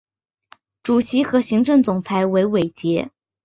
[0.81, 3.11] 主席和行政总裁为韦杰。